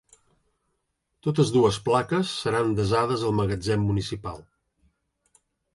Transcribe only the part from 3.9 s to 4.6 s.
municipal.